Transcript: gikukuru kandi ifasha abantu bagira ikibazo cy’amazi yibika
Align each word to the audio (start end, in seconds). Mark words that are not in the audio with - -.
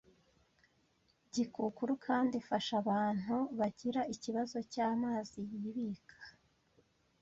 gikukuru 1.33 1.93
kandi 2.05 2.33
ifasha 2.41 2.73
abantu 2.83 3.35
bagira 3.57 4.01
ikibazo 4.13 4.57
cy’amazi 4.71 5.39
yibika 5.59 6.17